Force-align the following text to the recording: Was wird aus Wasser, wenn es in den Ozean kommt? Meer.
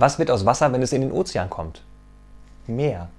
Was 0.00 0.18
wird 0.18 0.30
aus 0.30 0.46
Wasser, 0.46 0.72
wenn 0.72 0.80
es 0.80 0.94
in 0.94 1.02
den 1.02 1.12
Ozean 1.12 1.50
kommt? 1.50 1.82
Meer. 2.66 3.10